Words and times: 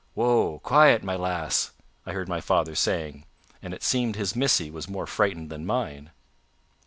"Woa! 0.15 0.57
Quiet, 0.61 1.03
my 1.03 1.15
lass!" 1.15 1.73
I 2.07 2.13
heard 2.13 2.27
my 2.27 2.41
father 2.41 2.73
saying, 2.73 3.25
and 3.61 3.71
it 3.71 3.83
seemed 3.83 4.15
his 4.15 4.35
Missy 4.35 4.71
was 4.71 4.89
more 4.89 5.05
frightened 5.05 5.51
than 5.51 5.63
mine. 5.63 6.09